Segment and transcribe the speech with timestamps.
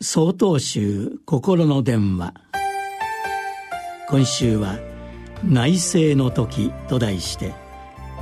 [0.00, 2.32] 総統集心の電話。
[4.08, 4.78] 今週は
[5.44, 7.52] 「内政の時」と題して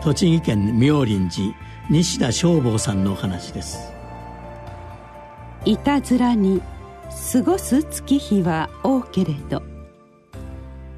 [0.00, 1.56] 栃木県妙林寺
[1.90, 3.92] 西田正坊さんのお話です。
[5.64, 6.62] いたずらに
[7.32, 9.60] 過ごす月日は多けれど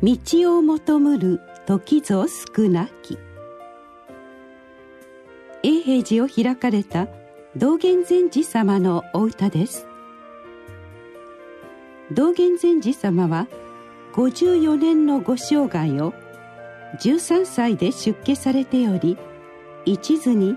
[0.03, 3.17] 道を求むる時ぞ少なき。
[5.63, 7.09] 永平寺を開かれた
[7.57, 9.87] 道元禅師様のお歌です。
[12.13, 13.49] 道元禅師様は
[14.15, 16.15] 54年のご生涯を
[17.01, 19.19] 13歳で出家されており
[19.85, 20.57] 一途に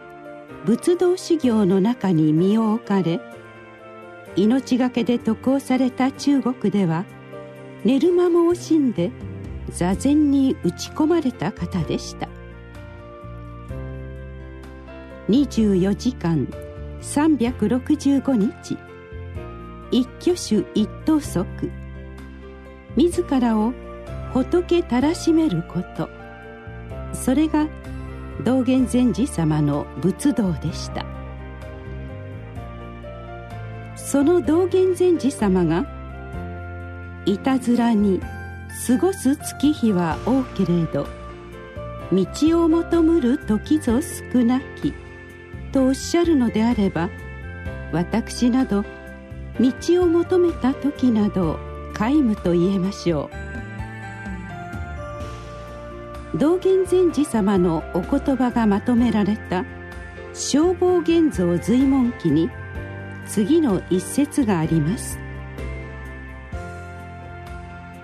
[0.66, 3.20] 仏道修行の中に身を置かれ
[4.36, 7.06] 命がけで渡航された中国では
[7.84, 9.12] 寝る間も惜しんで
[9.70, 12.28] 座禅に打ち込まれた方でした。
[15.30, 16.48] 24時間
[17.02, 18.78] 365日。
[19.92, 21.46] 一挙手一投足。
[22.96, 23.74] 自らを
[24.34, 26.10] 仏たらしめること。
[27.14, 27.68] それが
[28.44, 31.06] 道元禅師様の仏道でした。
[33.96, 35.86] その道元禅師様が
[37.26, 38.20] いたずらに
[38.88, 41.08] 過ごす月日は多けれど
[42.12, 44.94] 道を求むる時ぞ少なき
[45.72, 47.10] とおっしゃるのであれば
[47.92, 48.84] 私など
[49.60, 51.60] 道を求めた時など
[51.94, 53.30] 皆無と言えましょ
[56.34, 56.38] う。
[56.38, 59.66] 道元禅師様のお言葉がまとめられた
[60.34, 62.50] 「消防現像随文記」に
[63.26, 65.20] 次の一節があります。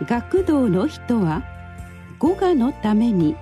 [0.03, 1.41] 学童の人は
[2.19, 3.35] 語我のために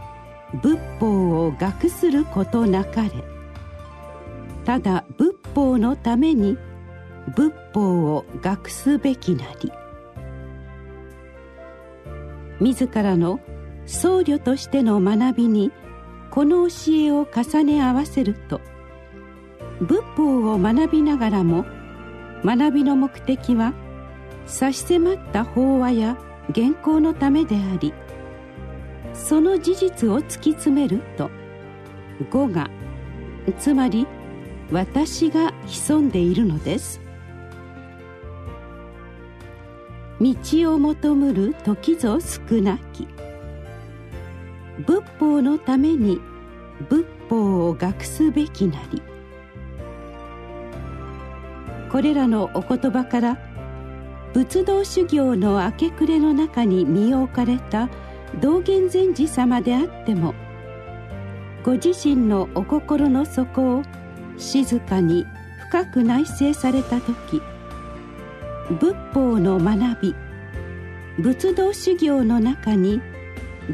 [0.62, 3.10] 仏法を学することなかれ。
[4.66, 6.58] ただ仏法のために
[7.30, 9.72] 仏法を学すべきなり。
[12.60, 13.40] 自らの
[13.86, 15.72] 僧侶としての学びに
[16.32, 18.62] この教えを重ね合わせると
[19.82, 21.66] 仏法を学びながらも
[22.46, 23.74] 学びの目的は
[24.46, 26.18] 差し迫った法話や
[26.54, 27.94] 原稿のためであり
[29.14, 31.30] その事実を突き詰めると
[32.30, 32.70] 語が
[33.60, 34.08] つまり
[34.72, 37.03] 私が潜んでいるのです。
[40.24, 43.06] 道を求むる時ぞ少なき。
[44.86, 46.22] 仏法のために
[46.90, 49.02] 仏法を学すべきなり。
[51.92, 53.38] これらのお言葉から
[54.34, 57.90] 仏道修行の明け暮れの中に身を置かれた
[58.42, 60.34] 道元禅師様であっても
[61.64, 63.84] ご自身のお心の底を
[64.40, 65.24] 静かに
[65.70, 67.42] 深く内省された時
[68.70, 70.16] 仏法の学び
[71.20, 73.02] 仏道修行の中に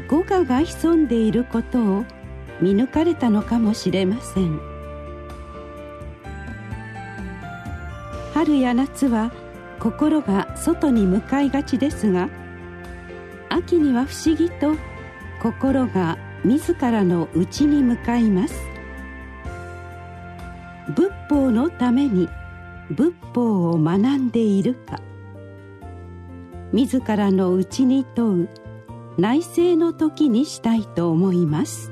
[0.08, 2.04] 語我が潜んでいることを
[2.60, 4.60] 見抜かれたのかもしれません。
[8.34, 9.32] 春や夏は
[9.78, 12.28] 心が外に向かいがちですが
[13.48, 14.74] 秋には不思議と
[15.42, 18.54] 心が自らの内に向かいます。
[20.94, 22.28] 仏法のために
[22.90, 25.00] 仏法を学んでいるか。
[26.72, 28.48] 自らの内に問う
[29.18, 31.90] 内省の時にしたいと思います。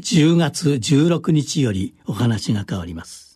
[0.00, 3.31] 10月16日よりお話が変わります。